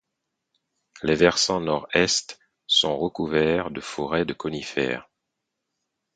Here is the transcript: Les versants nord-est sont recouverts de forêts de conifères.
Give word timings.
Les 1.03 1.13
versants 1.13 1.59
nord-est 1.61 2.39
sont 2.65 2.97
recouverts 2.97 3.69
de 3.69 3.81
forêts 3.81 4.25
de 4.25 4.33
conifères. 4.33 5.07